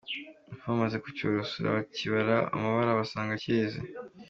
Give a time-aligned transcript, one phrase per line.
[0.45, 3.79] Abapfumu bamaze kucyorosora, bakibara amabara basanga cyeze.